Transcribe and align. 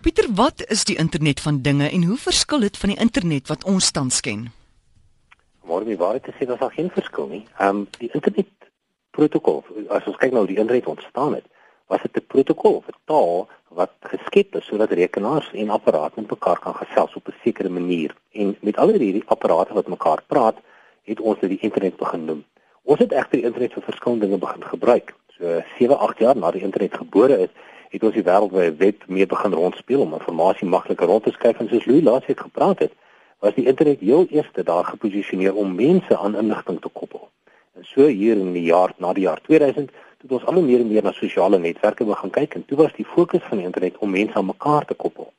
Pieter, 0.00 0.30
wat 0.32 0.62
is 0.72 0.86
die 0.88 0.96
internet 0.96 1.40
van 1.44 1.58
dinge 1.60 1.90
en 1.90 2.04
hoe 2.08 2.16
verskil 2.16 2.62
dit 2.64 2.76
van 2.80 2.88
die 2.88 2.98
internet 3.04 3.50
wat 3.52 3.64
ons 3.68 3.90
tans 3.92 4.20
ken? 4.24 4.46
Maar 5.68 5.84
my 5.84 5.96
waarheid 6.00 6.30
sê, 6.38 6.46
daar's 6.48 6.62
al 6.64 6.72
geen 6.72 6.88
verskil 6.94 7.26
nie. 7.28 7.40
Ehm 7.58 7.82
um, 7.82 7.88
die 7.98 8.08
internet 8.16 8.48
protokol, 9.12 9.60
as 9.92 10.06
ons 10.08 10.16
kyk 10.22 10.32
nou 10.32 10.46
hoe 10.46 10.48
die 10.54 10.56
internet 10.62 10.88
ontstaan 10.88 11.36
het, 11.36 11.44
was 11.92 12.00
dit 12.06 12.16
'n 12.16 12.26
protokol, 12.32 12.80
'n 12.88 12.96
taal 13.04 13.48
wat 13.68 13.92
geskep 14.00 14.56
is 14.56 14.64
sodat 14.66 14.90
rekenaars 14.90 15.50
en 15.52 15.70
apparate 15.70 16.20
met 16.20 16.30
mekaar 16.30 16.58
kan 16.58 16.74
gesels 16.74 17.14
op 17.14 17.28
'n 17.28 17.36
sekere 17.44 17.68
manier. 17.68 18.16
En 18.32 18.56
met 18.60 18.76
al 18.76 18.88
hierdie 18.88 19.22
apparate 19.26 19.74
wat 19.74 19.88
mekaar 19.88 20.22
praat, 20.26 20.56
het 21.04 21.20
ons 21.20 21.38
dit 21.40 21.50
die 21.50 21.60
internet 21.60 21.96
begin 21.96 22.24
noem. 22.24 22.44
Ons 22.82 22.98
het 22.98 23.12
egter 23.12 23.36
die 23.36 23.44
internet 23.44 23.72
vir 23.72 23.82
verskillende 23.82 24.26
dinge 24.26 24.38
begin 24.38 24.64
gebruik. 24.64 25.14
So 25.36 25.62
7, 25.78 25.98
8 25.98 26.18
jaar 26.18 26.36
na 26.36 26.50
die 26.50 26.62
internet 26.62 26.94
gebore 26.94 27.38
is, 27.38 27.52
het 27.90 28.04
ons 28.06 28.14
die 28.14 28.26
wêreldwye 28.26 28.74
web 28.78 29.06
mee 29.06 29.26
begin 29.26 29.54
rondspeel 29.58 30.04
om 30.04 30.14
inligting 30.18 30.70
makliker 30.70 31.10
rond 31.10 31.24
te 31.26 31.32
skuif 31.34 31.58
en 31.58 31.68
soos 31.68 31.86
Louis 31.90 32.04
laas 32.06 32.26
het 32.26 32.40
gepraat 32.40 32.78
het, 32.78 32.92
was 33.40 33.56
die 33.56 33.66
internet 33.66 34.00
heel 34.00 34.26
eerste 34.30 34.62
daar 34.62 34.84
geposisioneer 34.84 35.54
om 35.54 35.74
mense 35.74 36.16
aan 36.16 36.36
inligting 36.36 36.80
te 36.80 36.88
koppel. 36.88 37.28
En 37.74 37.84
so 37.84 38.06
hier 38.06 38.36
in 38.36 38.52
die 38.52 38.68
jaar 38.68 38.94
na 38.98 39.12
die 39.12 39.26
jaar 39.26 39.40
2000 39.42 39.90
het 40.20 40.32
ons 40.36 40.44
al 40.44 40.62
meer 40.62 40.80
en 40.84 40.88
meer 40.88 41.02
na 41.02 41.12
sosiale 41.16 41.58
netwerke 41.58 42.04
begin 42.04 42.30
kyk 42.30 42.54
en 42.54 42.64
toe 42.68 42.78
was 42.78 42.96
die 42.96 43.06
fokus 43.14 43.42
van 43.48 43.58
die 43.58 43.66
internet 43.66 43.98
om 43.98 44.10
mense 44.10 44.36
aan 44.38 44.50
mekaar 44.52 44.84
te 44.84 44.94
koppel. 44.94 45.32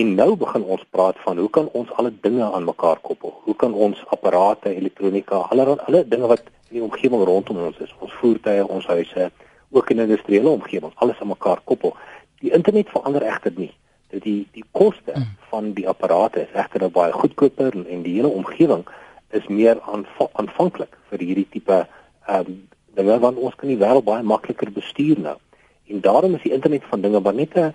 En 0.00 0.14
nou 0.14 0.36
begin 0.36 0.64
ons 0.64 0.84
praat 0.90 1.18
van 1.24 1.38
hoe 1.38 1.50
kan 1.50 1.68
ons 1.72 1.90
alle 1.98 2.12
dinge 2.20 2.44
aan 2.44 2.64
mekaar 2.64 2.98
koppel? 3.02 3.34
Hoe 3.44 3.56
kan 3.56 3.74
ons 3.74 4.04
apparate, 4.06 4.74
elektronika, 4.74 5.36
alle 5.50 5.76
alle 5.76 6.04
dinge 6.08 6.26
wat 6.26 6.42
in 6.68 6.78
die 6.78 6.82
omgewing 6.82 7.24
rondom 7.24 7.60
ons 7.68 7.78
is, 7.84 7.94
ons 7.98 8.14
voertuie, 8.20 8.66
ons 8.66 8.86
huise, 8.86 9.30
ook 9.70 9.90
in 9.90 9.98
industriële 9.98 10.48
omgewing 10.48 10.92
alles 10.94 11.20
aan 11.20 11.28
mekaar 11.28 11.60
koppel. 11.64 11.96
Die 12.40 12.52
internet 12.52 12.88
verander 12.88 13.22
egter 13.22 13.52
nie. 13.56 13.72
Dit 14.08 14.22
die 14.22 14.46
die 14.52 14.64
koste 14.70 15.12
mm. 15.14 15.36
van 15.50 15.72
die 15.72 15.88
apparate 15.88 16.40
is 16.40 16.54
egter 16.54 16.80
nou 16.80 16.90
baie 16.90 17.12
goedkoper 17.12 17.72
en, 17.86 18.02
die 18.02 18.14
hele 18.14 18.28
omgewing 18.28 18.84
is 19.30 19.46
meer 19.46 19.80
aanvanklik 20.32 20.96
vir 21.10 21.18
hierdie 21.18 21.48
tipe 21.50 21.86
ehm 22.26 22.46
um, 22.46 22.62
dinge 22.96 23.18
want 23.20 23.36
ons 23.36 23.54
kan 23.54 23.68
die 23.68 23.76
wêreld 23.76 24.06
baie 24.06 24.22
makliker 24.24 24.70
bestuur 24.72 25.18
nou. 25.20 25.36
En 25.86 26.00
daarom 26.00 26.34
is 26.34 26.42
die 26.42 26.52
internet 26.52 26.84
van 26.88 27.00
dinge 27.00 27.20
maar 27.20 27.34
net 27.34 27.58
'n 27.58 27.74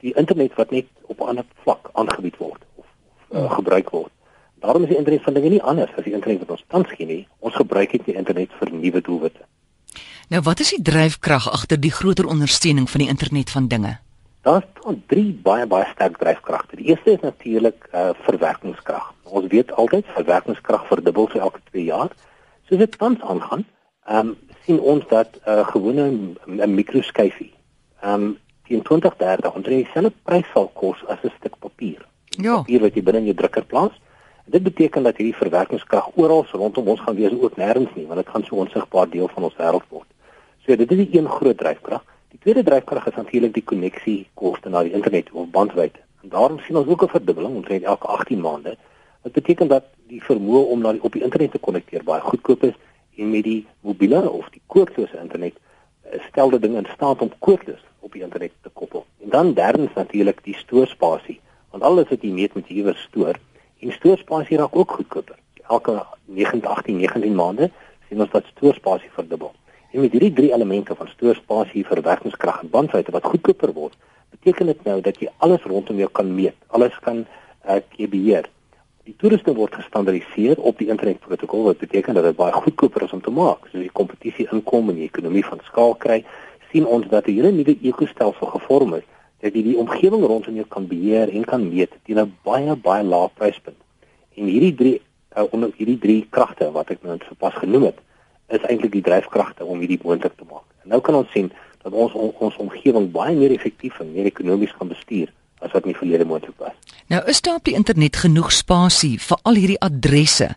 die 0.00 0.14
internet 0.14 0.54
wat 0.54 0.70
net 0.70 0.86
op 1.06 1.20
'n 1.20 1.28
ander 1.28 1.44
vlak 1.62 1.90
aangebied 1.92 2.36
word 2.36 2.62
of, 2.74 2.86
of 3.28 3.38
uh, 3.38 3.50
gebruik 3.50 3.90
word. 3.90 4.12
Daarom 4.60 4.82
is 4.82 4.88
die 4.88 4.96
internet 4.96 5.22
van 5.22 5.34
dinge 5.34 5.48
nie 5.48 5.62
anders 5.62 5.90
as 5.96 6.04
die 6.04 6.12
internet 6.12 6.38
wat 6.38 6.50
ons 6.50 6.64
tans 6.66 6.88
ken 6.88 7.06
nie. 7.06 7.28
Ons 7.38 7.54
gebruik 7.54 7.90
dit 7.90 8.04
die 8.04 8.14
internet 8.14 8.50
vir 8.58 8.72
nuwe 8.72 9.00
doelwitte. 9.00 9.44
Nou 10.28 10.42
wat 10.44 10.60
is 10.60 10.74
die 10.74 10.82
dryfkrag 10.84 11.46
agter 11.48 11.78
die 11.80 11.90
groter 11.90 12.26
ondersteuning 12.28 12.90
van 12.90 13.00
die 13.00 13.08
internet 13.08 13.50
van 13.50 13.68
dinge? 13.68 13.94
Daar's 14.44 14.66
drie 15.08 15.30
baie 15.32 15.64
baie 15.66 15.86
sterk 15.94 16.18
dryfkragte. 16.20 16.76
Die 16.76 16.90
eerste 16.90 17.14
is 17.14 17.22
natuurlik 17.24 17.88
uh, 17.94 18.10
verwerkingskrag. 18.26 19.06
Ons 19.22 19.46
weet 19.48 19.72
altyd 19.72 20.04
verwerkingskrag 20.16 20.84
verdubbel 20.90 21.30
so 21.32 21.40
elke 21.40 21.62
2 21.70 21.84
jaar. 21.84 22.12
So 22.68 22.76
dit 22.76 22.98
tans 22.98 23.24
aangaan, 23.24 23.64
ehm 24.04 24.34
um, 24.34 24.36
sien 24.66 24.80
ons 24.80 25.06
dat 25.08 25.28
'n 25.32 25.48
uh, 25.50 25.66
gewone 25.68 26.04
'n 26.44 26.74
mikroskyfie 26.74 27.52
ehm 28.00 28.12
um, 28.12 28.38
teen 28.68 28.82
2030 28.82 29.54
onder 29.54 29.70
dieselfde 29.70 30.12
prys 30.22 30.52
sal 30.52 30.68
kos 30.68 31.06
as 31.06 31.24
'n 31.24 31.32
stuk 31.38 31.56
papier. 31.58 32.04
Ja. 32.28 32.56
Papier 32.56 32.80
wat 32.80 32.94
jy 32.94 33.02
binne 33.02 33.20
in 33.20 33.32
jou 33.32 33.36
drukker 33.36 33.64
plaas. 33.64 33.96
Dit 34.44 34.62
beteken 34.62 35.02
dat 35.02 35.16
hierdie 35.16 35.40
verwerkingskrag 35.40 36.10
oral 36.14 36.46
rondom 36.52 36.88
ons 36.88 37.00
gaan 37.00 37.16
wees 37.16 37.32
ook 37.32 37.56
nêrens 37.56 37.94
nie, 37.94 38.06
want 38.06 38.20
dit 38.20 38.28
gaan 38.28 38.44
so 38.44 38.56
onsigbaar 38.56 39.08
deel 39.08 39.28
van 39.28 39.42
ons 39.42 39.56
wêreld 39.56 39.88
word. 39.88 40.08
So 40.68 40.76
dit 40.76 40.90
is 40.92 40.98
die 40.98 41.18
een 41.18 41.28
groot 41.32 41.56
dryfkrag. 41.56 42.02
Die 42.28 42.38
tweede 42.44 42.62
dryfkrag 42.62 43.06
is 43.08 43.14
natuurlik 43.16 43.54
die 43.56 43.62
koneksie 43.64 44.16
koste 44.36 44.68
na 44.68 44.82
die 44.84 44.92
internet 44.92 45.30
of 45.32 45.46
bandwydte. 45.48 46.00
En 46.20 46.28
daarom 46.34 46.58
sien 46.60 46.76
ons 46.76 46.86
ook 46.86 47.02
'n 47.04 47.08
verdubbeling 47.08 47.54
omtrent 47.54 47.82
elke 47.82 48.06
18 48.06 48.40
maande. 48.40 48.76
Dit 49.22 49.32
beteken 49.32 49.68
dat 49.68 49.84
die 50.12 50.20
vermoë 50.22 50.66
om 50.68 50.80
na 50.80 50.92
die 50.92 51.02
op 51.02 51.12
die 51.12 51.22
internet 51.22 51.50
te 51.50 51.58
konnekteer 51.58 52.04
baie 52.04 52.20
goedkoop 52.20 52.62
is 52.62 52.74
en 53.16 53.30
met 53.30 53.44
die 53.44 53.66
mobiele 53.80 54.30
of 54.30 54.50
die 54.50 54.60
koordlose 54.66 55.18
internet 55.22 55.54
eh, 56.02 56.20
stel 56.28 56.50
dit 56.50 56.62
dinge 56.62 56.76
in 56.76 56.88
staat 56.92 57.22
om 57.22 57.32
koordloos 57.38 57.84
op 58.00 58.12
die 58.12 58.22
internet 58.22 58.52
te 58.62 58.68
koppel. 58.68 59.06
En 59.22 59.28
dan 59.28 59.52
derdens 59.52 59.94
natuurlik 59.94 60.44
die 60.44 60.56
stoorspasie, 60.56 61.40
want 61.70 61.82
alles 61.82 62.08
wat 62.08 62.22
jy 62.22 62.30
meet 62.30 62.54
met 62.54 62.66
hiewer 62.66 62.96
stoor 62.96 63.34
en 63.78 63.92
stoorspasie 63.92 64.56
raak 64.56 64.76
ook 64.76 64.90
goedkoper. 64.90 65.38
Elke 65.68 66.06
9, 66.24 66.64
18, 66.64 66.96
19 66.96 67.34
maande 67.34 67.70
sien 68.08 68.20
ons 68.20 68.30
dat 68.30 68.44
stoorspasie 68.44 69.10
verdubbel. 69.10 69.54
En 69.98 70.04
met 70.04 70.12
hierdie 70.14 70.32
drie 70.32 70.52
elemente 70.54 70.94
van 70.94 71.08
stoorspasie, 71.10 71.80
verwerkingskrag 71.86 72.60
en 72.62 72.68
bandwydte 72.70 73.10
wat 73.10 73.24
goedkoper 73.26 73.72
word, 73.74 73.96
beteken 74.30 74.70
dit 74.70 74.84
nou 74.86 75.00
dat 75.02 75.16
jy 75.18 75.26
alles 75.42 75.64
rondom 75.66 75.98
jou 75.98 76.06
kan 76.14 76.28
meet, 76.34 76.54
alles 76.70 76.94
kan 77.02 77.24
uh, 77.66 77.80
beheer. 78.12 78.46
Die 79.08 79.16
toerusting 79.18 79.58
word 79.58 79.74
gestandardiseer 79.74 80.62
op 80.70 80.78
die 80.78 80.86
internetprotokol 80.94 81.66
wat 81.66 81.82
beteken 81.82 82.14
dat 82.14 82.28
dit 82.30 82.38
baie 82.38 82.54
goedkoper 82.54 83.08
is 83.08 83.16
om 83.18 83.24
te 83.26 83.34
maak. 83.34 83.66
So 83.72 83.82
die 83.82 83.90
kompetisie 83.90 84.46
inkom 84.54 84.94
en 84.94 85.02
die 85.02 85.10
ekonomie 85.10 85.42
van 85.50 85.66
skaal 85.66 85.98
kry, 85.98 86.22
sien 86.70 86.86
ons 86.86 87.10
dat 87.10 87.26
'n 87.26 87.34
hele 87.34 87.50
nuwe 87.58 87.74
ekostelsel 87.82 88.54
gevorm 88.54 88.94
is 89.02 89.06
dat 89.42 89.54
jy 89.54 89.62
die 89.62 89.78
omgewing 89.82 90.22
rondom 90.22 90.54
jou 90.54 90.68
kan 90.68 90.86
beheer 90.86 91.26
en 91.26 91.42
kan 91.44 91.68
meet 91.74 91.90
teen 92.06 92.22
'n 92.22 92.36
baie 92.44 92.76
baie 92.76 93.02
lae 93.02 93.28
pryspunt. 93.34 93.82
En 94.36 94.46
hierdie 94.46 94.74
drie 94.74 95.00
uh, 95.36 95.42
onder 95.50 95.74
hierdie 95.74 95.98
drie 95.98 96.26
kragte 96.30 96.70
wat 96.70 96.90
ek 96.90 97.02
nou 97.02 97.18
net 97.18 97.26
sopas 97.26 97.58
genoem 97.58 97.90
het, 97.90 97.98
is 98.48 98.64
eintlik 98.68 98.92
die 98.92 99.04
dryfkragte 99.04 99.64
om 99.64 99.80
hierdie 99.82 100.00
moontlik 100.02 100.36
te 100.36 100.46
maak. 100.48 100.64
En 100.82 100.94
nou 100.94 101.00
kan 101.04 101.14
ons 101.14 101.32
sien 101.32 101.50
dat 101.82 101.92
ons 101.92 102.12
on, 102.12 102.32
ons 102.38 102.56
omgewing 102.56 103.10
baie 103.12 103.36
meer 103.36 103.52
effektief 103.54 104.00
en 104.00 104.12
meer 104.12 104.30
ekonomies 104.30 104.74
kan 104.78 104.88
bestuur 104.88 105.32
as 105.58 105.72
wat 105.74 105.84
in 105.84 105.92
die 105.92 105.98
verlede 105.98 106.26
moontlik 106.28 106.56
was. 106.62 106.74
Nou 107.12 107.22
is 107.30 107.40
daar 107.44 107.58
op 107.58 107.66
die 107.66 107.74
internet 107.74 108.16
genoeg 108.16 108.52
spasie 108.54 109.16
vir 109.22 109.40
al 109.42 109.58
hierdie 109.58 109.80
adresse 109.84 110.52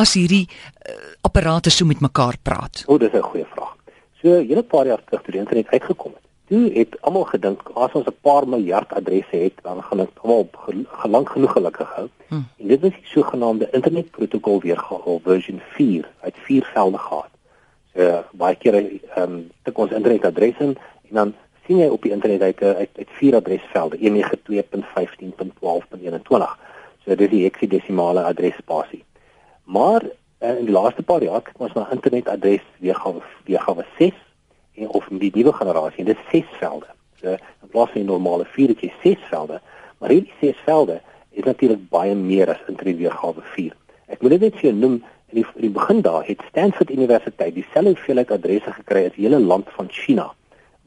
as 0.00 0.14
hierdie 0.18 0.44
uh, 0.46 0.94
apparate 1.26 1.72
so 1.74 1.88
met 1.88 2.02
mekaar 2.04 2.38
praat. 2.42 2.84
O, 2.86 2.98
dis 2.98 3.12
'n 3.12 3.22
goeie 3.22 3.46
vraag. 3.54 3.74
So, 4.20 4.38
hele 4.40 4.62
paar 4.62 4.86
jaar 4.86 5.02
terug 5.04 5.22
toe 5.22 5.32
die 5.32 5.40
internet 5.40 5.68
uitgekom 5.68 6.12
het, 6.16 6.22
toe 6.48 6.70
het 6.72 6.96
almal 7.00 7.24
gedink 7.24 7.60
as 7.74 7.92
ons 7.92 8.06
'n 8.06 8.16
paar 8.22 8.48
miljard 8.48 8.92
adresse 8.92 9.36
het, 9.36 9.52
dan 9.62 9.82
gaan 9.82 9.98
dit 9.98 10.10
almal 10.22 10.48
gelang 11.02 11.28
genoeg 11.28 11.52
gelukkig 11.52 11.90
hou. 11.96 12.08
Hmm. 12.28 12.46
En 12.58 12.66
dit 12.66 12.82
is 12.82 12.90
die 12.90 13.10
sogenaamde 13.16 13.68
internetprotokol 13.72 14.60
weergawe 14.60 15.20
version 15.22 15.60
4 15.76 16.08
uit 16.20 16.36
vier 16.46 16.64
velde 16.72 16.98
gehad 16.98 17.33
uh, 17.94 18.18
baie 18.32 18.56
keer 18.56 18.74
ehm 18.74 19.22
um, 19.22 19.50
tik 19.62 19.78
ons 19.78 19.92
internetadres 19.92 20.58
in 20.58 20.76
en 21.08 21.14
dan 21.20 21.34
sien 21.66 21.78
jy 21.80 21.88
op 21.88 22.02
die 22.02 22.12
internet 22.12 22.42
uit 22.42 22.62
uit, 22.62 22.90
uit 22.98 23.10
vier 23.18 23.34
adresvelde 23.38 23.96
192.15.12.21. 23.98 24.02
So 27.04 27.14
dit 27.14 27.20
is 27.20 27.30
die 27.30 27.44
heksadesimale 27.44 28.22
adresspasie. 28.24 29.04
Maar 29.64 30.02
uh, 30.04 30.58
in 30.58 30.64
die 30.68 30.74
laaste 30.76 31.02
paar 31.02 31.22
jaar 31.24 31.42
kyk 31.44 31.60
ons 31.60 31.76
na 31.76 31.92
internetadres 31.92 32.64
weergawe 32.84 33.20
weergawe 33.48 33.84
6 33.98 34.12
en 34.74 34.88
of 34.88 35.08
die 35.08 35.32
nuwe 35.34 35.52
generasie 35.52 36.00
en 36.04 36.10
dit 36.12 36.18
is 36.18 36.30
6 36.32 36.44
velde. 36.60 36.86
So 37.20 37.26
in 37.36 37.70
plaas 37.72 37.90
van 37.94 38.02
die 38.02 38.10
normale 38.10 38.44
4 38.44 38.74
het 38.74 38.80
jy 38.84 38.92
6 39.02 39.18
velde, 39.30 39.60
maar 39.98 40.10
hierdie 40.12 40.36
6 40.40 40.56
velde 40.66 41.00
is 41.30 41.44
natuurlik 41.44 41.88
baie 41.90 42.14
meer 42.14 42.50
as 42.52 42.62
internet 42.68 42.98
weergawe 43.00 43.42
4. 43.54 43.72
Ek 44.12 44.20
moet 44.22 44.36
net 44.36 44.58
vir 44.60 44.68
jou 44.68 44.76
noem 44.76 45.00
in 45.34 45.42
die, 45.42 45.50
in 45.54 45.66
die 45.66 45.74
begin 45.74 46.00
daar 46.02 46.26
het 46.26 46.42
Stanford 46.48 46.90
Universiteit 46.90 47.54
dieselfde 47.54 47.94
hoeveelheid 47.94 48.30
adresse 48.30 48.72
gekry 48.72 49.04
as 49.08 49.16
die 49.16 49.26
hele 49.26 49.40
land 49.40 49.66
van 49.76 49.88
China 49.90 50.28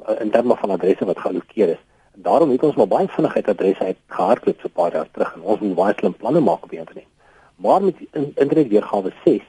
eh, 0.05 0.21
in 0.23 0.31
terme 0.31 0.55
van 0.55 0.71
adresse 0.71 1.05
wat 1.05 1.19
geallokeer 1.19 1.73
is. 1.75 1.83
Daarom 2.27 2.51
het 2.51 2.63
ons 2.63 2.75
maar 2.79 2.87
baie 2.87 3.09
vinnigheid 3.11 3.49
adresse 3.51 3.83
uit 3.83 3.99
gehardloop 4.07 4.61
so 4.61 4.67
'n 4.67 4.77
paar 4.79 4.93
jaar 4.93 5.09
terug 5.11 5.35
en 5.35 5.41
ons 5.41 5.59
moet 5.59 5.75
baie 5.75 5.93
slim 5.99 6.13
planne 6.13 6.39
maak 6.39 6.63
op 6.63 6.69
die 6.69 6.79
internet. 6.79 7.09
Maar 7.55 7.83
met 7.83 7.95
in, 8.11 8.31
internet 8.35 8.67
weergawe 8.67 9.11
6 9.25 9.43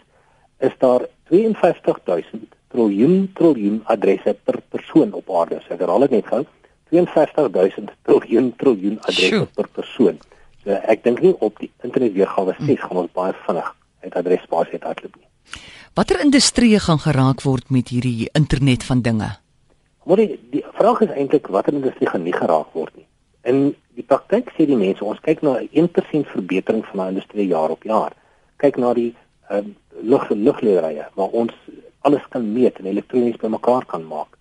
is 0.59 0.75
daar 0.78 1.06
52000 1.30 2.54
triljoen 2.69 3.30
triljoen 3.34 3.80
adresse 3.84 4.36
per 4.44 4.60
persoon 4.69 5.12
op 5.12 5.30
aarde. 5.30 5.60
So 5.60 5.75
ek 5.75 5.80
herhaal 5.80 6.00
dit 6.00 6.10
net 6.10 6.26
gou. 6.26 6.44
52000 6.91 7.91
triljoen 8.03 8.54
triljoen 8.56 8.98
adresse 9.00 9.34
Sjoe. 9.34 9.47
per 9.54 9.68
persoon. 9.68 10.18
So 10.65 10.71
ek 10.71 11.03
dink 11.03 11.21
nie 11.21 11.36
op 11.39 11.59
die 11.59 11.71
internet 11.83 12.12
weergawe 12.12 12.54
6 12.59 12.66
hm. 12.66 12.86
gaan 12.86 12.97
ons 12.97 13.12
baie 13.12 13.34
vinnig 13.47 13.77
uit 14.00 14.15
adresbasis 14.15 14.72
het 14.78 14.83
hardloop 14.83 15.16
nie. 15.16 15.28
Watter 15.95 16.21
industrieë 16.21 16.78
gaan 16.78 17.00
geraak 17.03 17.42
word 17.42 17.71
met 17.71 17.89
hierdie 17.89 18.28
internet 18.33 18.84
van 18.84 19.03
dinge? 19.03 19.30
Maar 20.04 20.16
die, 20.16 20.39
die 20.50 20.65
vraag 20.72 21.00
is 21.00 21.10
eintlik 21.12 21.47
watter 21.53 21.74
industrie 21.74 22.09
gaan 22.09 22.22
nie 22.22 22.36
geraak 22.36 22.72
word 22.72 22.95
nie. 22.97 23.06
In 23.42 23.74
die 23.98 24.04
praktyk 24.06 24.53
sê 24.56 24.66
die 24.68 24.78
mense 24.78 25.04
ons 25.04 25.21
kyk 25.24 25.42
na 25.42 25.59
'n 25.59 25.68
1% 25.89 26.30
verbetering 26.34 26.84
van 26.86 26.97
daai 27.00 27.10
industrie 27.15 27.47
jaar 27.48 27.71
op 27.71 27.83
jaar. 27.83 28.12
Kyk 28.56 28.77
na 28.77 28.95
die 28.95 29.15
uh, 29.50 29.65
lug 30.03 30.28
luglederye 30.30 31.09
waar 31.15 31.34
ons 31.42 31.53
alles 32.00 32.24
kan 32.28 32.53
meet 32.53 32.78
en 32.78 32.86
elektronies 32.86 33.36
bymekaar 33.36 33.84
kan 33.86 34.06
maak. 34.06 34.39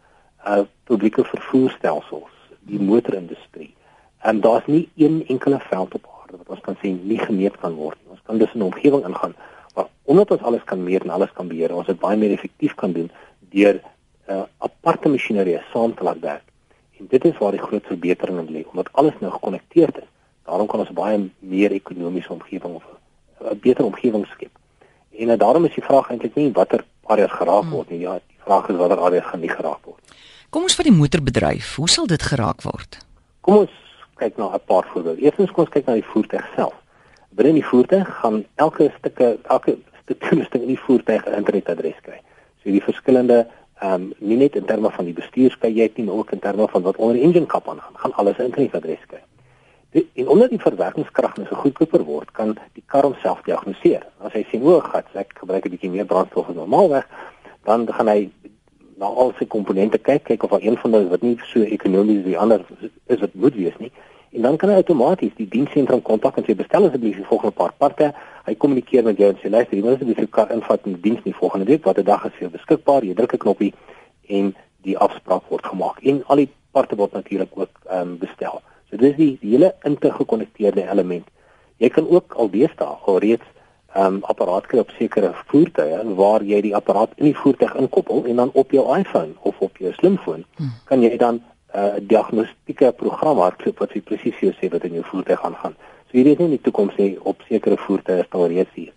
Uh 0.47 0.63
publieke 0.87 1.23
vervoerstelsels, 1.23 2.31
die 2.59 2.79
motorindustrie. 2.79 3.73
En 4.23 4.39
daar's 4.41 4.65
nie 4.65 4.89
een 4.95 5.23
enkele 5.27 5.59
veld 5.59 5.93
op 5.93 6.07
aarde 6.19 6.37
wat 6.37 6.49
ons 6.49 6.61
kan 6.63 6.77
sê 6.79 6.93
nie 6.95 7.19
gemeet 7.19 7.57
kan 7.59 7.73
word 7.75 7.97
nie. 7.99 8.06
Dus 8.27 8.53
in 8.53 8.59
'n 8.59 8.63
omgewing 8.63 9.05
ingaan 9.05 9.35
waar 9.73 9.87
omdat 10.03 10.31
ons 10.31 10.41
alles 10.41 10.63
kan 10.63 10.83
meet 10.83 11.03
en 11.03 11.09
alles 11.09 11.31
kan 11.33 11.47
beheer, 11.47 11.75
ons 11.75 11.85
dit 11.85 11.99
baie 11.99 12.17
meer 12.17 12.31
effektief 12.31 12.75
kan 12.75 12.91
doen 12.91 13.11
deur 13.53 13.75
'n 14.27 14.31
uh, 14.31 14.43
aparte 14.57 15.09
masjinerie 15.09 15.59
saam 15.71 15.95
te 15.95 16.03
laat 16.03 16.19
werk. 16.19 16.43
En 16.99 17.05
dit 17.09 17.25
is 17.25 17.37
waar 17.37 17.51
die 17.51 17.61
groot 17.61 17.85
verbetering 17.85 18.49
lê, 18.49 18.65
omdat 18.71 18.89
alles 18.91 19.13
nou 19.19 19.31
gekonnekteerd 19.31 19.97
is. 19.97 20.09
Daarom 20.45 20.67
kan 20.67 20.79
ons 20.79 20.89
baie 20.89 21.29
meer 21.39 21.71
ekonomiese 21.71 22.33
omgewing 22.33 22.75
of 22.75 22.83
'n 23.41 23.59
beter 23.59 23.85
omgewing 23.85 24.25
skep. 24.25 24.51
En 25.11 25.27
uh, 25.29 25.37
daarom 25.37 25.65
is 25.65 25.73
die 25.73 25.83
vraag 25.83 26.09
eintlik 26.09 26.35
nie 26.35 26.51
watter 26.51 26.85
areas 27.03 27.31
geraak 27.31 27.61
hmm. 27.61 27.71
word 27.71 27.89
nie, 27.89 27.99
ja, 27.99 28.13
die 28.13 28.43
vraag 28.43 28.69
is 28.69 28.75
watter 28.75 28.99
areas 28.99 29.25
gaan 29.25 29.39
nie 29.39 29.49
geraak 29.49 29.85
word. 29.85 30.01
Kom 30.49 30.63
ons 30.63 30.75
vat 30.75 30.85
die 30.85 30.95
motorbedryf. 30.95 31.75
Hoe 31.75 31.89
sal 31.89 32.07
dit 32.07 32.21
geraak 32.21 32.61
word? 32.61 32.99
Kom 33.41 33.57
ons 33.57 33.71
kyk 34.15 34.37
na 34.37 34.53
'n 34.53 34.59
paar 34.65 34.85
voorbeelde. 34.91 35.21
Eerstens 35.21 35.51
kom 35.51 35.63
ons 35.63 35.73
kyk 35.73 35.85
na 35.85 35.93
die 35.93 36.09
voertuig 36.13 36.45
self. 36.55 36.73
Binne 37.37 37.53
die 37.53 37.65
voertuig 37.65 38.09
gaan 38.21 38.41
elke 38.55 38.89
stukke 38.97 39.37
elke 39.43 39.77
toerusting 40.07 40.63
in 40.65 40.73
die 40.73 40.83
voertuig 40.85 41.25
'n 41.25 41.37
internetadres 41.37 41.99
kry. 42.01 42.19
So 42.63 42.73
die 42.73 42.83
verskillende 42.83 43.45
ehm 43.79 43.93
um, 43.93 44.13
nie 44.17 44.37
net 44.37 44.55
in 44.55 44.65
terme 44.65 44.89
van 44.89 45.05
die 45.05 45.13
bestuurskajuit 45.13 45.97
nie, 45.97 46.05
maar 46.05 46.15
ook 46.15 46.31
in 46.31 46.39
terme 46.39 46.67
van 46.67 46.81
wat 46.81 46.97
onder 46.97 47.15
die 47.15 47.23
engine 47.23 47.45
kap 47.45 47.69
aangaan, 47.69 47.93
gaan 48.01 48.13
alles 48.13 48.37
'n 48.37 48.49
internetadres 48.49 49.05
kry. 49.07 49.21
Die, 49.91 50.09
en 50.13 50.27
omdat 50.27 50.49
die 50.49 50.59
verwerkingskrag 50.59 51.35
nou 51.35 51.47
so 51.47 51.55
goedkoper 51.55 52.03
word, 52.03 52.31
kan 52.31 52.57
die 52.73 52.83
kar 52.85 53.03
homself 53.03 53.41
diagnoseer. 53.45 54.03
As 54.19 54.33
hy 54.33 54.45
sien 54.49 54.61
hoe 54.61 54.81
gat, 54.81 55.05
ek 55.13 55.37
gebruik 55.39 55.65
'n 55.65 55.69
bietjie 55.69 55.89
meer 55.89 56.05
brandstof 56.05 56.49
as 56.49 56.55
normaalweg, 56.55 57.05
dan 57.63 57.87
gaan 57.93 58.07
hy 58.07 58.29
na 58.97 59.05
al 59.05 59.33
sy 59.37 59.45
komponente 59.45 59.97
kyk, 59.97 60.23
kyk 60.23 60.43
of 60.43 60.49
daar 60.49 60.65
een 60.65 60.77
van 60.77 60.93
hulle 60.93 61.09
wat 61.09 61.21
nie 61.21 61.37
so 61.51 61.61
ekonomies 61.61 62.23
as 62.23 62.25
die 62.25 62.37
ander 62.37 62.65
is 63.05 63.19
wat 63.19 63.33
moet 63.33 63.55
wees 63.55 63.77
nie. 63.77 63.91
En 64.37 64.43
dan 64.45 64.57
kan 64.61 64.69
hy 64.69 64.75
outomaties 64.83 65.33
die 65.37 65.47
diensentrum 65.49 66.01
kontak 66.05 66.35
en 66.37 66.45
sê 66.45 66.53
bestel 66.57 66.85
asseblief 66.85 67.15
die 67.17 67.25
volgende 67.25 67.55
paar 67.57 67.71
parte. 67.81 68.11
Hy 68.45 68.53
kommunikeer 68.61 69.07
met 69.07 69.17
jou 69.17 69.31
en 69.33 69.39
sê 69.41 69.49
luister, 69.49 69.73
jy 69.73 69.81
moet 69.81 69.95
asseblief 69.95 70.21
jou 70.21 70.29
kar 70.37 70.53
invat 70.53 70.85
in 70.85 70.93
die 70.93 71.05
diens 71.07 71.23
nie 71.25 71.33
volgende 71.39 71.65
week, 71.71 71.81
watter 71.89 72.05
dag 72.05 72.27
is 72.29 72.35
vir 72.35 72.45
jou 72.45 72.51
beskikbaar? 72.53 73.07
Jy 73.07 73.15
druk 73.17 73.33
'n 73.33 73.43
knoppie 73.45 73.73
en 74.37 74.53
die 74.85 74.97
afspraak 75.07 75.49
word 75.49 75.65
gemaak. 75.65 76.03
En 76.05 76.21
al 76.27 76.43
die 76.43 76.49
parte 76.71 76.95
word 76.95 77.17
natuurlik 77.17 77.57
ook 77.57 77.73
ehm 77.89 78.13
um, 78.13 78.17
bestel. 78.21 78.61
So 78.89 78.97
dis 78.97 79.17
die, 79.17 79.37
die 79.41 79.55
hele 79.55 79.73
intergekonnekteerde 79.81 80.85
element. 80.85 81.25
Jy 81.77 81.89
kan 81.89 82.07
ook 82.07 82.37
al 82.37 82.49
deesdae 82.53 82.93
alreeds 83.09 83.49
ehm 83.95 84.05
um, 84.05 84.23
apparaat 84.23 84.69
kry 84.69 84.79
op 84.85 84.93
sekere 84.99 85.33
voertuie 85.49 86.15
waar 86.15 86.43
jy 86.43 86.61
die 86.61 86.75
apparaat 86.75 87.17
in 87.17 87.31
die 87.31 87.37
voertuig 87.41 87.75
inkoppel 87.75 88.25
en 88.25 88.35
dan 88.35 88.49
op 88.53 88.71
jou 88.71 88.85
iPhone 88.97 89.33
of 89.41 89.55
op 89.59 89.77
jou 89.77 89.93
slimfoon 89.93 90.45
hmm. 90.57 90.73
kan 90.85 91.01
jy 91.01 91.17
dan 91.17 91.41
uh, 91.75 91.97
diagnostieke 92.01 92.91
program 92.97 93.41
hardloop 93.43 93.79
wat 93.83 93.95
presies 94.05 94.35
vir 94.39 94.49
jou 94.49 94.53
sê 94.59 94.69
wat 94.71 94.85
in 94.87 94.99
jou 94.99 95.05
voertuig 95.11 95.43
aangaan. 95.43 95.75
So 96.07 96.17
hierdie 96.17 96.35
is 96.35 96.39
nie 96.39 96.47
in 96.51 96.55
die 96.55 96.63
toekoms 96.63 96.95
nie 96.97 97.17
op 97.27 97.41
sekere 97.49 97.77
voertuie 97.77 98.23
staan 98.27 98.47
reeds 98.51 98.71
hier. 98.75 98.93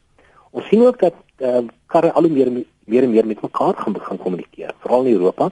Ons 0.50 0.68
sien 0.70 0.82
ook 0.86 0.98
dat 1.00 1.16
uh, 1.38 1.64
karre 1.90 2.12
al 2.12 2.28
hoe 2.28 2.32
meer 2.32 2.52
meer 2.90 3.06
en 3.06 3.10
meer 3.10 3.26
met 3.26 3.42
mekaar 3.42 3.74
gaan 3.78 3.94
begin 3.94 4.18
kommunikeer. 4.18 4.72
Veral 4.82 5.06
in 5.06 5.18
Europa 5.18 5.50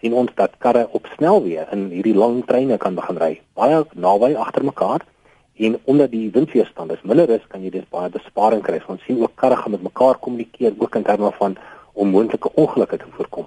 sien 0.00 0.14
ons 0.16 0.30
dat 0.34 0.56
karre 0.58 0.88
op 0.96 1.06
snelweë 1.14 1.68
in 1.74 1.88
hierdie 1.92 2.16
lang 2.16 2.40
treine 2.48 2.78
kan 2.82 2.96
begin 2.96 3.18
ry, 3.20 3.34
baie 3.54 3.84
naby 3.94 4.32
agter 4.34 4.64
mekaar. 4.64 5.04
En 5.60 5.76
omdat 5.84 6.10
die 6.10 6.30
windweerstand 6.32 6.94
is 6.94 7.02
minder 7.04 7.28
is, 7.30 7.44
kan 7.52 7.62
jy 7.62 7.70
dus 7.74 7.84
baie 7.92 8.08
besparing 8.10 8.62
kry. 8.64 8.80
Ons 8.88 9.04
sien 9.04 9.20
ook 9.20 9.36
karre 9.36 9.58
gaan 9.60 9.76
met 9.76 9.82
mekaar 9.84 10.18
kommunikeer 10.18 10.72
ook 10.78 10.96
in 10.96 11.04
terme 11.04 11.30
van 11.36 11.56
om 11.92 12.08
moontlike 12.14 12.54
ongelukke 12.54 12.96
te 12.96 13.10
voorkom. 13.16 13.46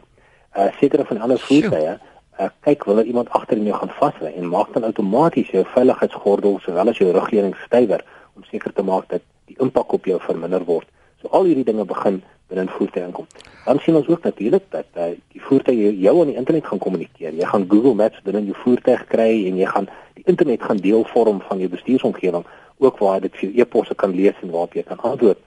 Uh 0.53 0.69
sekere 0.79 1.05
van 1.09 1.23
ander 1.25 1.39
voertuie 1.39 1.71
Sjoe 1.71 2.12
uh, 2.39 2.49
kyk 2.65 2.83
wil 2.85 3.03
iemand 3.03 3.29
agter 3.29 3.57
in 3.57 3.65
jou 3.65 3.77
gaan 3.77 3.93
vasry 3.99 4.33
en 4.35 4.49
maak 4.49 4.73
dan 4.73 4.83
outomaties 4.83 5.51
jou 5.51 5.63
veiligheidsgordel 5.75 6.59
sowel 6.63 6.89
as 6.89 6.97
jou 6.97 7.11
rugleuning 7.11 7.55
stywer 7.65 8.03
om 8.35 8.43
seker 8.43 8.73
te 8.73 8.83
maak 8.83 9.09
dat 9.09 9.21
die 9.45 9.57
impak 9.59 9.93
op 9.93 10.05
jou 10.05 10.19
verminder 10.21 10.63
word. 10.65 10.87
So 11.21 11.29
al 11.31 11.45
hierdie 11.49 11.67
dinge 11.67 11.85
begin 11.85 12.21
binne 12.47 12.63
'n 12.63 12.75
voertuig 12.77 13.05
inkom. 13.05 13.27
Dan 13.65 13.79
sien 13.79 13.95
ons 13.95 14.07
ook 14.07 14.23
natuurlik 14.23 14.63
dat 14.69 14.85
uh, 14.97 15.03
die 15.31 15.41
voertuig 15.41 15.77
jou, 15.77 15.93
jou 15.93 16.19
aan 16.19 16.31
die 16.31 16.35
internet 16.35 16.65
gaan 16.65 16.79
kommunikeer. 16.79 17.33
Jy 17.33 17.45
gaan 17.45 17.65
Google 17.69 17.93
Maps 17.93 18.21
binne 18.21 18.39
in 18.39 18.45
jou 18.51 18.57
voertuig 18.63 19.07
kry 19.07 19.47
en 19.47 19.57
jy 19.57 19.65
gaan 19.65 19.87
die 20.13 20.23
internet 20.25 20.63
gaan 20.63 20.77
deel 20.77 21.03
vorm 21.03 21.41
van 21.41 21.59
jou 21.59 21.69
bestuursomgewing 21.69 22.45
ook 22.77 22.97
waar 22.97 23.21
dit 23.21 23.35
vir 23.35 23.49
e-posse 23.55 23.95
kan 23.95 24.15
lees 24.15 24.35
en 24.41 24.49
waarop 24.49 24.73
jy 24.73 24.83
kan 24.83 24.99
antwoord. 24.99 25.39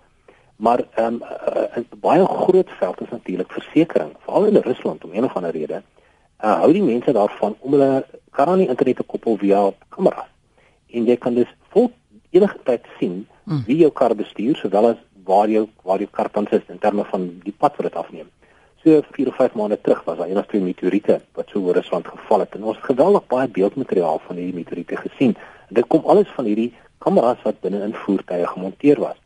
Maar 0.57 0.85
ehm 0.95 1.15
um, 1.15 1.23
uh, 1.23 1.77
'n 1.77 1.87
baie 2.01 2.25
groot 2.27 2.71
veld 2.79 3.01
is 3.01 3.11
natuurlik 3.11 3.53
versekerings, 3.53 4.17
veral 4.25 4.45
in 4.45 4.57
Rusland 4.57 5.05
om 5.05 5.13
een 5.13 5.25
of 5.25 5.35
ander 5.35 5.51
rede 5.51 5.83
uh, 6.45 6.59
hou 6.63 6.73
die 6.73 6.85
mense 6.85 7.13
daarvan 7.13 7.57
om 7.61 7.77
hulle 7.77 8.05
kar 8.31 8.53
aan 8.53 8.63
die 8.65 8.69
internet 8.69 8.97
te 8.97 9.03
koppel 9.03 9.39
via 9.41 9.71
kamera. 9.89 10.27
En 10.93 11.09
jy 11.09 11.17
kan 11.17 11.35
dus 11.35 11.51
vol 11.75 11.91
enige 12.31 12.59
tyd 12.65 12.87
sien 12.99 13.27
mm. 13.45 13.65
wie 13.67 13.79
jou 13.83 13.91
kar 13.91 14.15
bestuur 14.15 14.57
sowel 14.61 14.93
as 14.93 15.03
waar 15.27 15.51
jou 15.51 15.67
waar 15.83 16.03
jou 16.03 16.09
kar 16.13 16.31
tans 16.31 16.51
is 16.51 16.67
in 16.73 16.79
terme 16.79 17.05
van 17.11 17.29
die 17.45 17.55
pad 17.55 17.77
wat 17.77 17.89
dit 17.89 18.01
afneem. 18.03 18.31
So 18.85 19.03
4 19.17 19.29
of 19.29 19.39
5 19.41 19.55
maande 19.59 19.79
terug 19.81 20.05
was 20.05 20.19
daar 20.19 20.29
een 20.31 20.39
of 20.39 20.47
twee 20.47 20.63
meteoriete 20.63 21.21
wat 21.35 21.49
so 21.51 21.61
oor 21.61 21.75
Rusland 21.75 22.09
geval 22.09 22.45
het 22.45 22.55
en 22.55 22.65
ons 22.65 22.77
het 22.77 22.91
geweldig 22.91 23.27
baie 23.27 23.49
beeldmateriaal 23.49 24.21
van 24.27 24.37
hierdie 24.37 24.61
meteoriete 24.61 24.97
gesien. 24.97 25.35
En 25.69 25.75
dit 25.81 25.87
kom 25.87 26.05
alles 26.05 26.29
van 26.35 26.45
hierdie 26.45 26.73
kameras 26.99 27.43
wat 27.43 27.61
binne 27.61 27.83
in 27.83 27.95
voertuie 27.95 28.47
gemonteer 28.47 29.01
was. 29.01 29.19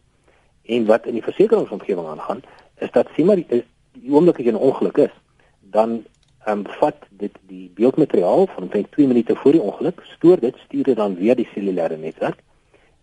En 0.64 0.86
wat 0.86 1.06
in 1.06 1.18
die 1.18 1.26
versekeringsomgewing 1.26 2.06
aangaan, 2.06 2.40
is 2.78 2.90
dat 2.90 3.08
sien 3.14 3.26
maar 3.26 3.36
die, 3.42 3.64
die 3.92 4.12
oomblik 4.12 4.38
as 4.38 4.44
jy 4.44 4.52
'n 4.52 4.66
ongeluk 4.70 4.96
is, 4.96 5.14
dan 5.60 6.04
um, 6.46 6.64
vat 6.81 6.96
dit 7.10 7.34
die 7.48 7.70
beeldmateriaal 7.75 8.46
van 8.54 8.62
omtrent 8.62 8.92
2 8.92 9.06
minute 9.06 9.37
voor 9.37 9.52
die 9.52 9.60
ongeluk, 9.62 10.00
stoor 10.16 10.40
dit, 10.40 10.56
stuur 10.66 10.84
dit 10.84 10.96
dan 10.96 11.16
weer 11.16 11.37
die 11.37 11.48
cellulêre 11.54 11.98
netwerk 11.98 12.40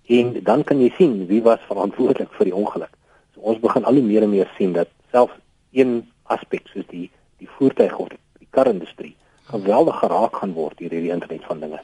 en 0.07 0.37
dan 0.43 0.63
kan 0.63 0.79
jy 0.79 0.89
sien 0.95 1.25
wie 1.27 1.41
was 1.43 1.59
verantwoordelik 1.67 2.31
vir 2.37 2.47
die 2.47 2.55
ongeluk. 2.55 2.93
So 3.35 3.43
ons 3.51 3.59
begin 3.59 3.83
al 3.85 3.99
hoe 3.99 4.05
meer 4.05 4.23
en 4.23 4.31
meer 4.31 4.49
sien 4.57 4.71
dat 4.73 4.87
selfs 5.11 5.35
een 5.75 5.99
aspek 6.23 6.69
soos 6.71 6.87
die 6.91 7.09
die 7.37 7.49
voertuig 7.57 7.97
of 8.01 8.09
die 8.39 8.47
karindustrie 8.49 9.13
geweldig 9.51 9.99
geraak 9.99 10.39
gaan 10.41 10.55
word 10.55 10.79
deur 10.79 10.95
hierdie 10.95 11.13
internet 11.13 11.43
van 11.45 11.59
dinge. 11.61 11.81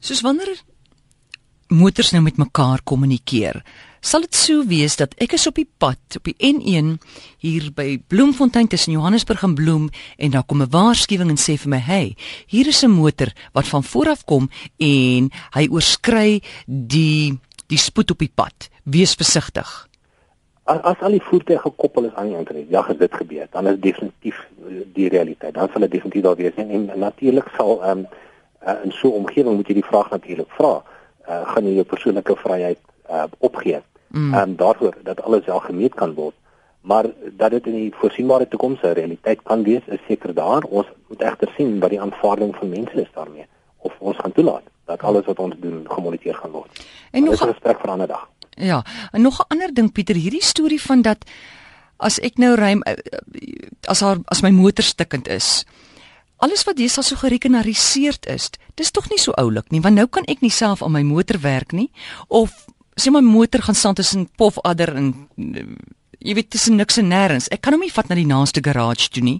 Soos 0.00 0.24
wanneer 0.26 0.56
motors 1.68 2.10
nou 2.12 2.22
met 2.24 2.40
mekaar 2.40 2.82
kommunikeer. 2.82 3.62
Sal 4.08 4.22
dit 4.24 4.36
sou 4.38 4.62
wees 4.64 4.94
dat 4.96 5.12
ek 5.20 5.34
is 5.36 5.42
op 5.50 5.58
die 5.58 5.68
pad 5.82 6.16
op 6.16 6.24
die 6.24 6.36
N1 6.48 6.94
hier 7.44 7.66
by 7.76 7.98
Bloemfontein 8.08 8.70
tussen 8.72 8.94
Johannesburg 8.94 9.42
en 9.44 9.56
Bloem 9.58 9.90
en 10.16 10.30
daar 10.32 10.46
kom 10.48 10.62
'n 10.62 10.70
waarskuwing 10.72 11.28
en 11.28 11.36
sê 11.36 11.58
vir 11.60 11.68
my: 11.68 11.76
"Hey, 11.76 12.16
hier 12.46 12.66
is 12.68 12.82
'n 12.84 12.90
motor 12.90 13.28
wat 13.52 13.68
van 13.68 13.84
voor 13.84 14.08
af 14.08 14.24
kom 14.24 14.48
en 14.78 15.28
hy 15.56 15.68
oorskry 15.70 16.40
die 16.66 17.38
die 17.66 17.78
spoed 17.78 18.10
op 18.10 18.18
die 18.18 18.32
pad. 18.34 18.70
Wees 18.84 19.14
versigtig." 19.14 19.88
As, 20.64 20.80
as 20.82 21.00
al 21.00 21.10
die 21.10 21.22
voertuie 21.28 21.58
gekoppel 21.58 22.04
is 22.04 22.14
aan 22.14 22.28
die 22.28 22.36
internet, 22.36 22.66
ja, 22.70 22.80
as 22.80 22.96
dit 22.96 23.14
gebeur, 23.14 23.46
dan 23.50 23.66
is 23.66 23.78
definitief 23.80 24.48
die 24.94 25.08
realiteit. 25.08 25.54
Dan 25.54 25.68
sal 25.72 25.80
dit 25.80 25.90
definitief 25.90 26.22
daar 26.22 26.36
wees 26.36 26.54
en, 26.56 26.70
en 26.70 26.98
natuurlik 26.98 27.48
sal 27.56 27.82
ehm 27.82 27.98
um, 27.98 28.06
uh, 28.66 28.84
in 28.84 28.92
so 28.92 29.08
'n 29.08 29.20
omgewing 29.20 29.56
moet 29.56 29.68
jy 29.68 29.74
die 29.74 29.90
vraag 29.90 30.10
natuurlik 30.10 30.48
vra 30.48 30.82
uh, 31.28 31.48
gaan 31.52 31.64
jy 31.64 31.74
jou 31.74 31.84
persoonlike 31.84 32.36
vryheid 32.36 32.78
uh, 33.10 33.24
opgee. 33.38 33.82
Mm. 34.08 34.34
En 34.34 34.56
daarvoor 34.56 34.94
dat 35.02 35.22
alles 35.22 35.44
wel 35.44 35.60
gemeet 35.60 35.94
kan 35.94 36.14
word. 36.14 36.34
Maar 36.80 37.04
dat 37.36 37.50
dit 37.50 37.66
in 37.66 37.72
die 37.72 37.94
voorsienbare 37.94 38.48
toekoms 38.48 38.80
'n 38.82 38.86
realiteit 38.86 39.42
kan 39.42 39.62
wees, 39.62 39.82
is 39.86 40.00
seker 40.06 40.34
daar. 40.34 40.62
Ons 40.62 40.86
moet 41.08 41.22
egter 41.22 41.52
sien 41.56 41.78
wat 41.78 41.90
die 41.90 42.00
aanvaarding 42.00 42.56
van 42.56 42.68
mense 42.68 43.00
is 43.00 43.10
daarmee 43.14 43.46
of 43.78 43.92
ons 43.98 44.16
gaan 44.16 44.32
toelaat 44.32 44.62
dat 44.84 45.02
alles 45.02 45.24
wat 45.24 45.38
ons 45.38 45.54
doen 45.60 45.84
gemoniteer 45.88 46.34
gaan 46.34 46.50
word. 46.50 46.86
En 47.10 47.24
nog 47.24 47.42
'n 47.42 47.52
gesprek 47.52 47.80
vir 47.80 47.88
'n 47.88 47.92
ander 47.92 48.06
dag. 48.06 48.28
Ja, 48.50 48.84
en 49.10 49.20
nog 49.22 49.38
'n 49.38 49.44
ander 49.48 49.74
ding 49.74 49.92
Pieter, 49.92 50.14
hierdie 50.14 50.42
storie 50.42 50.82
van 50.82 51.02
dat 51.02 51.18
as 51.96 52.18
ek 52.18 52.36
nou 52.36 52.54
ry 52.54 52.80
as 53.84 54.00
haar 54.00 54.16
as 54.24 54.40
my 54.40 54.50
motor 54.50 54.84
stikkend 54.84 55.28
is, 55.28 55.64
Alles 56.38 56.62
wat 56.68 56.76
deesdae 56.78 57.02
so 57.02 57.18
gerekenariseerd 57.18 58.28
is, 58.30 58.44
dis 58.78 58.92
tog 58.94 59.08
nie 59.10 59.18
so 59.18 59.34
oulik 59.42 59.72
nie, 59.74 59.80
want 59.82 59.98
nou 59.98 60.06
kan 60.06 60.26
ek 60.30 60.38
nie 60.44 60.52
self 60.54 60.84
aan 60.86 60.94
my 60.94 61.02
motor 61.02 61.40
werk 61.42 61.74
nie 61.74 61.90
of 62.28 62.54
sê 62.98 63.12
my 63.14 63.22
motor 63.22 63.62
gaan 63.62 63.78
staan 63.78 63.94
tussen 63.94 64.28
pofadder 64.36 64.94
en 64.96 65.12
jy 66.18 66.34
weet 66.34 66.50
tussen 66.50 66.76
niks 66.76 66.98
en 66.98 67.10
nêrens. 67.12 67.48
Ek 67.54 67.62
kan 67.62 67.76
hom 67.76 67.84
nie 67.84 67.94
vat 67.94 68.08
na 68.10 68.18
die 68.18 68.26
naaste 68.26 68.62
garage 68.64 69.10
toe 69.14 69.22
nie. 69.22 69.38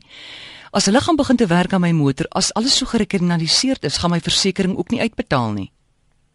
As 0.73 0.87
hulle 0.87 1.00
gaan 1.00 1.17
begin 1.17 1.38
te 1.41 1.49
werk 1.49 1.73
aan 1.73 1.83
my 1.83 1.93
motor, 1.97 2.29
as 2.37 2.53
alles 2.55 2.77
so 2.77 2.87
gerekenariseerd 2.87 3.85
is, 3.88 3.99
gaan 3.99 4.12
my 4.12 4.21
versekerings 4.21 4.79
ook 4.79 4.93
nie 4.93 5.00
uitbetaal 5.00 5.55
nie. 5.57 5.71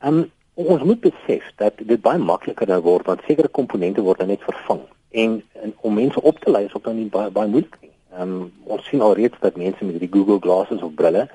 Um 0.03 0.25
ons 0.53 0.84
moet 0.86 1.00
besef 1.01 1.46
dat 1.58 1.80
dit 1.82 2.01
baie 2.01 2.20
makliker 2.22 2.70
nou 2.70 2.77
word 2.86 3.08
want 3.10 3.24
sekere 3.25 3.50
komponente 3.50 4.03
word 4.06 4.22
net 4.30 4.44
vervang 4.46 4.84
en, 5.10 5.39
en 5.63 5.74
om 5.82 5.96
mense 5.98 6.22
op 6.22 6.38
te 6.39 6.51
lei 6.53 6.68
is 6.68 6.75
ook 6.77 6.84
dan 6.86 7.00
nie 7.00 7.10
baie 7.10 7.32
baie 7.34 7.50
moeilik 7.50 7.74
nie. 7.82 7.89
Um, 8.13 8.51
ons 8.70 8.86
sien 8.86 9.01
alreeds 9.01 9.39
dat 9.42 9.58
mense 9.58 9.86
met 9.86 9.98
die 9.98 10.12
Google 10.13 10.38
Glasses 10.44 10.84
of 10.86 10.94
brille 10.94 11.25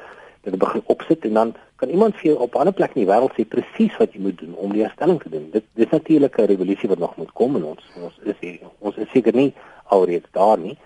dit 0.47 0.55
begin 0.59 0.85
opsit 0.87 1.27
en 1.27 1.35
dan 1.41 1.55
kan 1.79 1.89
iemand 1.95 2.17
vir 2.19 2.31
jou 2.31 2.39
op 2.43 2.55
'n 2.55 2.59
ander 2.59 2.75
plek 2.75 2.95
in 2.95 3.05
die 3.05 3.11
wêreld 3.13 3.35
sê 3.35 3.45
presies 3.49 3.97
wat 3.99 4.13
jy 4.13 4.21
moet 4.21 4.39
doen 4.39 4.55
om 4.55 4.73
die 4.73 4.83
herstelling 4.83 5.21
te 5.23 5.31
doen. 5.31 5.51
Dit 5.51 5.65
dis 5.75 5.91
natuurlik 5.91 6.39
'n 6.39 6.51
revolusie 6.53 6.89
wat 6.89 6.99
nog 6.99 7.17
moet 7.17 7.33
kom 7.33 7.57
in 7.57 7.65
ons. 7.65 7.83
Ons 8.03 8.19
is 8.23 8.35
hier, 8.41 8.59
ons 8.79 8.97
is 8.97 9.11
seker 9.11 9.35
nie 9.35 9.55
alreeds 9.85 10.27
daar 10.33 10.59
nie. 10.59 10.79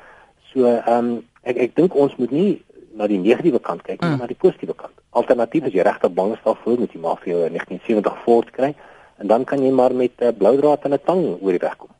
So 0.52 0.66
ehm 0.66 0.98
um, 0.98 1.24
ek 1.42 1.56
ek 1.56 1.76
dink 1.76 1.94
ons 1.94 2.16
moet 2.16 2.30
nie 2.30 2.62
na 2.94 3.06
die 3.06 3.18
negatiewe 3.18 3.58
kant 3.58 3.82
kyk 3.82 4.00
nie, 4.00 4.08
mm. 4.08 4.16
maar 4.16 4.26
na 4.28 4.34
die 4.34 4.42
positiewe 4.44 4.74
kant. 4.74 4.92
Alternatief 5.10 5.64
as 5.64 5.72
jy 5.72 5.82
regtig 5.82 6.12
bang 6.12 6.32
is 6.32 6.44
daarvoor 6.44 6.78
moet 6.78 6.92
jy 6.92 7.00
maar 7.00 7.16
vir 7.16 7.32
jou 7.32 7.40
'n 7.48 7.52
1970 7.52 8.22
Ford 8.24 8.50
kry 8.50 8.74
en 9.18 9.26
dan 9.26 9.44
kan 9.44 9.62
jy 9.62 9.70
maar 9.70 9.94
met 9.94 10.12
'n 10.20 10.24
uh, 10.24 10.36
blou 10.36 10.56
draad 10.60 10.84
en 10.84 10.92
'n 10.92 11.04
tang 11.04 11.24
oor 11.40 11.50
die 11.50 11.66
weg 11.66 11.76
kom. 11.76 11.90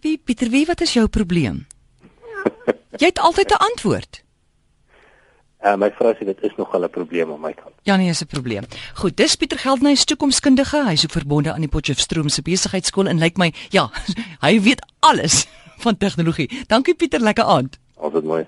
Wie 0.00 0.18
Pieter, 0.18 0.48
wie 0.48 0.66
wat 0.66 0.80
is 0.80 0.92
jou 0.92 1.08
probleem? 1.08 1.66
Jy 3.00 3.06
het 3.06 3.18
altyd 3.18 3.50
'n 3.50 3.64
antwoord. 3.70 4.22
Uh, 5.60 5.76
my 5.76 5.90
vrou 5.92 6.14
sê 6.16 6.24
dit 6.24 6.42
is 6.42 6.54
nog 6.56 6.72
'n 6.72 6.88
probleem 6.88 7.32
aan 7.32 7.40
my 7.40 7.52
kant. 7.52 7.74
Ja 7.82 7.96
nee, 7.96 8.08
is 8.08 8.22
'n 8.22 8.26
probleem. 8.26 8.64
Goed, 8.94 9.16
dis 9.16 9.36
Pieter 9.36 9.58
Geldnys, 9.58 10.04
toekomskundige. 10.04 10.84
Hy's 10.86 11.04
ook 11.04 11.12
verbonde 11.12 11.52
aan 11.52 11.60
die 11.60 11.68
Potchefstroom 11.68 12.28
se 12.28 12.42
besigheidskool 12.42 13.06
en 13.06 13.18
lyk 13.18 13.36
my, 13.36 13.52
ja, 13.68 13.90
hy 14.46 14.60
weet 14.60 14.86
alles 15.00 15.46
van 15.78 15.96
tegnologie. 15.96 16.64
Dankie 16.66 16.94
Pieter, 16.94 17.20
lekker 17.20 17.44
aand. 17.44 17.78
Altyd 17.96 18.24
mooi. 18.24 18.46